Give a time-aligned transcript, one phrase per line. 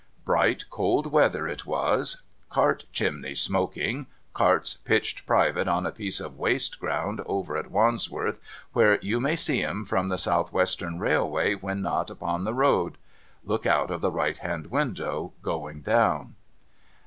[0.25, 6.39] Bright cold weather it was, cart chimneys smoking, carts pitched private on a piece of
[6.39, 8.39] waste ground over at ^Vandsworth,
[8.73, 12.97] where you may see 'em from the Sou'western Railway Mhen not upon the road.
[13.43, 16.33] (Look out of the right hand window going down.)